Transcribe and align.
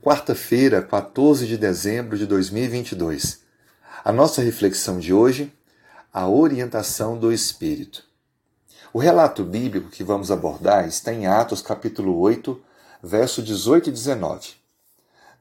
quarta-feira, 0.00 0.80
14 0.80 1.44
de 1.46 1.58
dezembro 1.58 2.16
de 2.16 2.24
2022. 2.24 3.40
A 4.04 4.12
nossa 4.12 4.40
reflexão 4.40 5.00
de 5.00 5.12
hoje, 5.12 5.52
a 6.12 6.28
orientação 6.28 7.18
do 7.18 7.32
Espírito. 7.32 8.04
O 8.92 9.00
relato 9.00 9.42
bíblico 9.44 9.90
que 9.90 10.04
vamos 10.04 10.30
abordar 10.30 10.86
está 10.86 11.12
em 11.12 11.26
Atos 11.26 11.60
capítulo 11.60 12.16
8, 12.20 12.60
verso 13.02 13.42
18 13.42 13.88
e 13.88 13.92
19. 13.92 14.50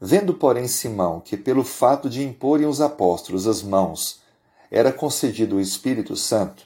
Vendo, 0.01 0.33
porém, 0.33 0.67
Simão 0.67 1.19
que 1.19 1.37
pelo 1.37 1.63
fato 1.63 2.09
de 2.09 2.23
imporem 2.23 2.65
os 2.65 2.81
apóstolos 2.81 3.47
as 3.47 3.61
mãos 3.61 4.21
era 4.71 4.91
concedido 4.91 5.57
o 5.57 5.61
Espírito 5.61 6.15
Santo, 6.15 6.65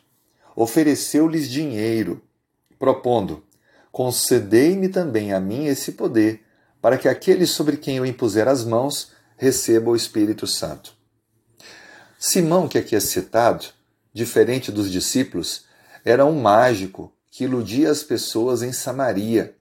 ofereceu-lhes 0.55 1.49
dinheiro, 1.49 2.21
propondo: 2.79 3.43
Concedei-me 3.91 4.87
também 4.87 5.33
a 5.33 5.41
mim 5.41 5.65
esse 5.65 5.91
poder 5.91 6.41
para 6.81 6.97
que 6.97 7.07
aquele 7.07 7.45
sobre 7.45 7.77
quem 7.77 7.97
eu 7.97 8.05
impuser 8.05 8.47
as 8.47 8.63
mãos 8.63 9.11
receba 9.37 9.91
o 9.91 9.95
Espírito 9.95 10.47
Santo. 10.47 10.93
Simão, 12.17 12.67
que 12.67 12.77
aqui 12.77 12.95
é 12.95 12.99
citado, 12.99 13.65
diferente 14.13 14.71
dos 14.71 14.91
discípulos, 14.91 15.65
era 16.03 16.25
um 16.25 16.39
mágico 16.41 17.13
que 17.29 17.43
iludia 17.45 17.89
as 17.89 18.03
pessoas 18.03 18.61
em 18.61 18.73
Samaria. 18.73 19.55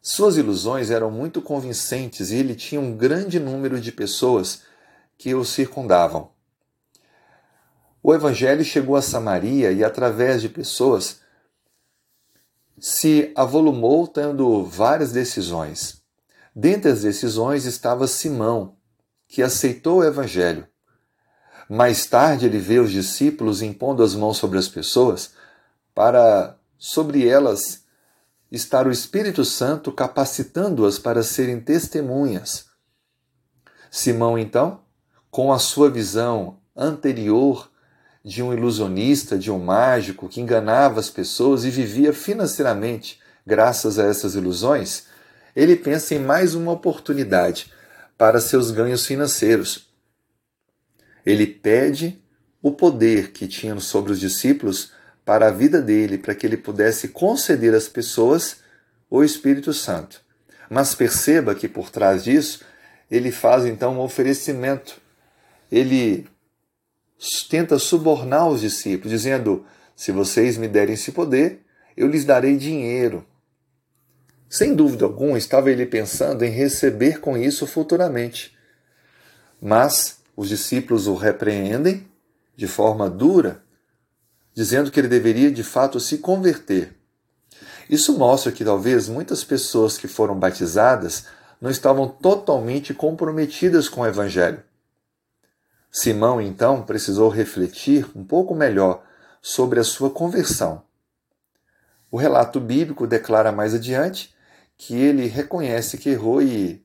Suas 0.00 0.36
ilusões 0.36 0.90
eram 0.90 1.10
muito 1.10 1.40
convincentes 1.40 2.30
e 2.30 2.36
ele 2.36 2.54
tinha 2.54 2.80
um 2.80 2.96
grande 2.96 3.38
número 3.38 3.80
de 3.80 3.92
pessoas 3.92 4.62
que 5.16 5.34
o 5.34 5.44
circundavam. 5.44 6.30
O 8.02 8.12
evangelho 8.12 8.64
chegou 8.64 8.96
a 8.96 9.02
Samaria 9.02 9.70
e, 9.70 9.84
através 9.84 10.42
de 10.42 10.48
pessoas, 10.48 11.20
se 12.80 13.32
avolumou 13.36 14.08
tendo 14.08 14.64
várias 14.64 15.12
decisões. 15.12 16.01
Dentre 16.54 16.90
as 16.90 17.02
decisões 17.02 17.64
estava 17.64 18.06
Simão, 18.06 18.76
que 19.26 19.42
aceitou 19.42 19.98
o 19.98 20.04
Evangelho. 20.04 20.66
Mais 21.68 22.04
tarde 22.04 22.44
ele 22.44 22.58
vê 22.58 22.78
os 22.78 22.90
discípulos 22.90 23.62
impondo 23.62 24.02
as 24.02 24.14
mãos 24.14 24.36
sobre 24.36 24.58
as 24.58 24.68
pessoas 24.68 25.32
para, 25.94 26.58
sobre 26.76 27.26
elas, 27.26 27.84
estar 28.50 28.86
o 28.86 28.90
Espírito 28.90 29.44
Santo 29.44 29.90
capacitando-as 29.90 30.98
para 30.98 31.22
serem 31.22 31.58
testemunhas. 31.58 32.66
Simão, 33.90 34.38
então, 34.38 34.80
com 35.30 35.50
a 35.50 35.58
sua 35.58 35.88
visão 35.88 36.58
anterior 36.76 37.70
de 38.22 38.42
um 38.42 38.52
ilusionista, 38.52 39.38
de 39.38 39.50
um 39.50 39.58
mágico 39.58 40.28
que 40.28 40.40
enganava 40.40 41.00
as 41.00 41.08
pessoas 41.08 41.64
e 41.64 41.70
vivia 41.70 42.12
financeiramente 42.12 43.18
graças 43.46 43.98
a 43.98 44.04
essas 44.04 44.34
ilusões, 44.34 45.06
ele 45.54 45.76
pensa 45.76 46.14
em 46.14 46.18
mais 46.18 46.54
uma 46.54 46.72
oportunidade 46.72 47.72
para 48.16 48.40
seus 48.40 48.70
ganhos 48.70 49.06
financeiros. 49.06 49.88
Ele 51.24 51.46
pede 51.46 52.20
o 52.62 52.72
poder 52.72 53.32
que 53.32 53.46
tinha 53.46 53.78
sobre 53.80 54.12
os 54.12 54.20
discípulos 54.20 54.92
para 55.24 55.48
a 55.48 55.50
vida 55.50 55.80
dele, 55.80 56.18
para 56.18 56.34
que 56.34 56.46
ele 56.46 56.56
pudesse 56.56 57.08
conceder 57.08 57.74
às 57.74 57.88
pessoas 57.88 58.56
o 59.10 59.22
Espírito 59.22 59.72
Santo. 59.72 60.20
Mas 60.70 60.94
perceba 60.94 61.54
que 61.54 61.68
por 61.68 61.90
trás 61.90 62.24
disso, 62.24 62.64
ele 63.10 63.30
faz 63.30 63.66
então 63.66 63.96
um 63.96 64.00
oferecimento. 64.00 65.00
Ele 65.70 66.26
tenta 67.48 67.78
subornar 67.78 68.48
os 68.48 68.60
discípulos, 68.60 69.10
dizendo: 69.10 69.66
Se 69.94 70.10
vocês 70.12 70.56
me 70.56 70.66
derem 70.66 70.94
esse 70.94 71.12
poder, 71.12 71.60
eu 71.96 72.06
lhes 72.06 72.24
darei 72.24 72.56
dinheiro. 72.56 73.26
Sem 74.52 74.74
dúvida 74.74 75.06
alguma, 75.06 75.38
estava 75.38 75.70
ele 75.70 75.86
pensando 75.86 76.44
em 76.44 76.50
receber 76.50 77.20
com 77.20 77.38
isso 77.38 77.66
futuramente. 77.66 78.54
Mas 79.58 80.20
os 80.36 80.46
discípulos 80.46 81.06
o 81.06 81.14
repreendem 81.14 82.06
de 82.54 82.68
forma 82.68 83.08
dura, 83.08 83.64
dizendo 84.52 84.90
que 84.90 85.00
ele 85.00 85.08
deveria 85.08 85.50
de 85.50 85.64
fato 85.64 85.98
se 85.98 86.18
converter. 86.18 86.94
Isso 87.88 88.18
mostra 88.18 88.52
que 88.52 88.62
talvez 88.62 89.08
muitas 89.08 89.42
pessoas 89.42 89.96
que 89.96 90.06
foram 90.06 90.38
batizadas 90.38 91.28
não 91.58 91.70
estavam 91.70 92.06
totalmente 92.06 92.92
comprometidas 92.92 93.88
com 93.88 94.02
o 94.02 94.06
Evangelho. 94.06 94.62
Simão, 95.90 96.42
então, 96.42 96.82
precisou 96.82 97.30
refletir 97.30 98.06
um 98.14 98.22
pouco 98.22 98.54
melhor 98.54 99.02
sobre 99.40 99.80
a 99.80 99.84
sua 99.84 100.10
conversão. 100.10 100.82
O 102.10 102.18
relato 102.18 102.60
bíblico 102.60 103.06
declara 103.06 103.50
mais 103.50 103.72
adiante 103.72 104.30
que 104.76 104.94
ele 104.94 105.26
reconhece 105.26 105.98
que 105.98 106.10
errou 106.10 106.42
e, 106.42 106.84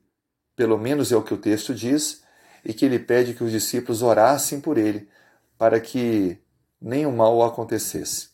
pelo 0.54 0.78
menos 0.78 1.12
é 1.12 1.16
o 1.16 1.22
que 1.22 1.34
o 1.34 1.38
texto 1.38 1.74
diz, 1.74 2.22
e 2.64 2.72
que 2.72 2.84
ele 2.84 2.98
pede 2.98 3.34
que 3.34 3.44
os 3.44 3.50
discípulos 3.50 4.02
orassem 4.02 4.60
por 4.60 4.78
ele 4.78 5.08
para 5.56 5.80
que 5.80 6.38
nenhum 6.80 7.14
mal 7.14 7.42
acontecesse. 7.42 8.28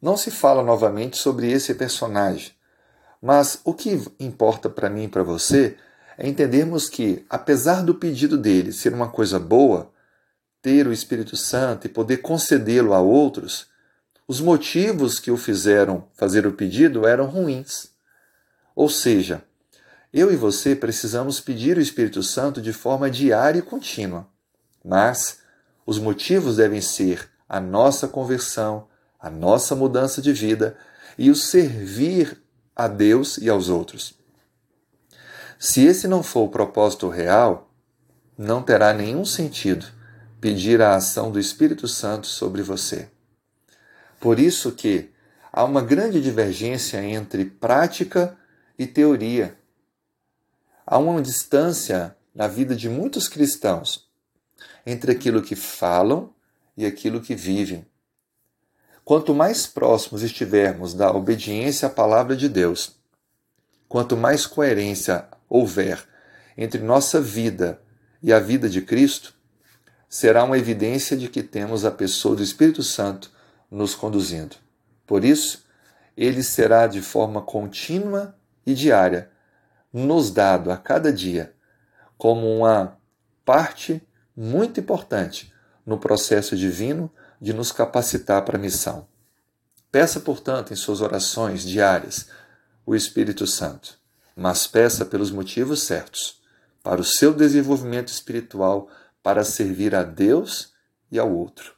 Não 0.00 0.16
se 0.16 0.30
fala 0.30 0.62
novamente 0.62 1.16
sobre 1.16 1.50
esse 1.50 1.74
personagem, 1.74 2.52
mas 3.22 3.58
o 3.64 3.72
que 3.72 4.02
importa 4.20 4.68
para 4.68 4.90
mim 4.90 5.04
e 5.04 5.08
para 5.08 5.22
você 5.22 5.78
é 6.18 6.28
entendermos 6.28 6.88
que, 6.88 7.24
apesar 7.28 7.82
do 7.82 7.94
pedido 7.94 8.36
dele 8.36 8.72
ser 8.72 8.92
uma 8.92 9.08
coisa 9.08 9.38
boa, 9.38 9.90
ter 10.60 10.86
o 10.86 10.92
Espírito 10.92 11.36
Santo 11.36 11.86
e 11.86 11.90
poder 11.90 12.18
concedê-lo 12.18 12.92
a 12.92 13.00
outros, 13.00 13.66
os 14.26 14.40
motivos 14.40 15.18
que 15.18 15.30
o 15.30 15.36
fizeram 15.36 16.08
fazer 16.14 16.46
o 16.46 16.52
pedido 16.52 17.06
eram 17.06 17.26
ruins. 17.26 17.93
Ou 18.74 18.88
seja, 18.88 19.42
eu 20.12 20.32
e 20.32 20.36
você 20.36 20.74
precisamos 20.74 21.40
pedir 21.40 21.76
o 21.76 21.80
Espírito 21.80 22.22
Santo 22.22 22.60
de 22.60 22.72
forma 22.72 23.10
diária 23.10 23.58
e 23.58 23.62
contínua, 23.62 24.28
mas 24.84 25.40
os 25.86 25.98
motivos 25.98 26.56
devem 26.56 26.80
ser 26.80 27.28
a 27.48 27.60
nossa 27.60 28.08
conversão, 28.08 28.88
a 29.18 29.28
nossa 29.28 29.74
mudança 29.74 30.22
de 30.22 30.32
vida 30.32 30.76
e 31.18 31.30
o 31.30 31.34
servir 31.34 32.42
a 32.74 32.88
Deus 32.88 33.38
e 33.38 33.48
aos 33.48 33.68
outros. 33.68 34.14
Se 35.58 35.84
esse 35.84 36.08
não 36.08 36.22
for 36.22 36.44
o 36.44 36.50
propósito 36.50 37.08
real, 37.08 37.70
não 38.36 38.62
terá 38.62 38.92
nenhum 38.92 39.24
sentido 39.24 39.86
pedir 40.40 40.82
a 40.82 40.94
ação 40.94 41.30
do 41.30 41.40
Espírito 41.40 41.88
Santo 41.88 42.26
sobre 42.26 42.62
você. 42.62 43.08
Por 44.20 44.38
isso 44.38 44.72
que 44.72 45.10
há 45.52 45.64
uma 45.64 45.80
grande 45.80 46.20
divergência 46.20 47.02
entre 47.02 47.44
prática 47.44 48.36
e 48.78 48.86
teoria. 48.86 49.58
Há 50.86 50.98
uma 50.98 51.22
distância 51.22 52.16
na 52.34 52.46
vida 52.46 52.74
de 52.74 52.88
muitos 52.88 53.28
cristãos 53.28 54.08
entre 54.84 55.12
aquilo 55.12 55.42
que 55.42 55.56
falam 55.56 56.32
e 56.76 56.84
aquilo 56.84 57.20
que 57.20 57.34
vivem. 57.34 57.86
Quanto 59.04 59.34
mais 59.34 59.66
próximos 59.66 60.22
estivermos 60.22 60.94
da 60.94 61.10
obediência 61.10 61.88
à 61.88 61.90
palavra 61.90 62.36
de 62.36 62.48
Deus, 62.48 62.96
quanto 63.88 64.16
mais 64.16 64.46
coerência 64.46 65.28
houver 65.48 66.02
entre 66.56 66.80
nossa 66.80 67.20
vida 67.20 67.80
e 68.22 68.32
a 68.32 68.40
vida 68.40 68.68
de 68.68 68.80
Cristo, 68.80 69.34
será 70.08 70.44
uma 70.44 70.56
evidência 70.56 71.16
de 71.16 71.28
que 71.28 71.42
temos 71.42 71.84
a 71.84 71.90
pessoa 71.90 72.36
do 72.36 72.42
Espírito 72.42 72.82
Santo 72.82 73.30
nos 73.70 73.94
conduzindo. 73.94 74.56
Por 75.06 75.24
isso, 75.24 75.64
ele 76.16 76.42
será 76.42 76.86
de 76.86 77.02
forma 77.02 77.42
contínua 77.42 78.34
e 78.66 78.74
diária, 78.74 79.30
nos 79.92 80.30
dado 80.30 80.70
a 80.70 80.76
cada 80.76 81.12
dia, 81.12 81.54
como 82.16 82.48
uma 82.48 82.98
parte 83.44 84.02
muito 84.36 84.80
importante 84.80 85.52
no 85.86 85.98
processo 85.98 86.56
divino 86.56 87.10
de 87.40 87.52
nos 87.52 87.70
capacitar 87.70 88.44
para 88.44 88.56
a 88.56 88.60
missão. 88.60 89.06
Peça, 89.92 90.18
portanto, 90.18 90.72
em 90.72 90.76
suas 90.76 91.00
orações 91.00 91.62
diárias 91.62 92.28
o 92.86 92.94
Espírito 92.94 93.46
Santo, 93.46 93.98
mas 94.36 94.66
peça 94.66 95.04
pelos 95.04 95.30
motivos 95.30 95.82
certos, 95.82 96.42
para 96.82 97.00
o 97.00 97.04
seu 97.04 97.32
desenvolvimento 97.32 98.08
espiritual, 98.08 98.88
para 99.22 99.44
servir 99.44 99.94
a 99.94 100.02
Deus 100.02 100.74
e 101.10 101.18
ao 101.18 101.32
outro, 101.32 101.74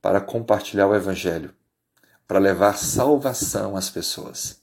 para 0.00 0.20
compartilhar 0.20 0.86
o 0.86 0.94
Evangelho, 0.94 1.54
para 2.28 2.38
levar 2.38 2.76
salvação 2.76 3.76
às 3.76 3.90
pessoas. 3.90 4.59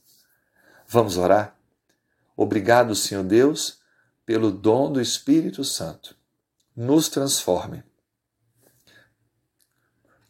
Vamos 0.88 1.18
orar? 1.18 1.54
Obrigado, 2.34 2.94
Senhor 2.94 3.22
Deus, 3.22 3.78
pelo 4.24 4.50
dom 4.50 4.90
do 4.90 5.00
Espírito 5.00 5.62
Santo. 5.62 6.16
Nos 6.74 7.08
transforme. 7.08 7.82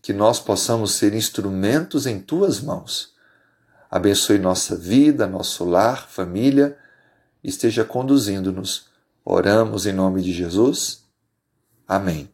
Que 0.02 0.12
nós 0.12 0.40
possamos 0.40 0.92
ser 0.92 1.14
instrumentos 1.14 2.06
em 2.06 2.20
tuas 2.20 2.60
mãos. 2.60 3.14
Abençoe 3.90 4.38
nossa 4.38 4.76
vida, 4.76 5.26
nosso 5.26 5.64
lar, 5.64 6.08
família, 6.08 6.76
esteja 7.44 7.84
conduzindo-nos. 7.84 8.88
Oramos 9.24 9.86
em 9.86 9.92
nome 9.92 10.22
de 10.22 10.32
Jesus. 10.32 11.04
Amém. 11.86 12.30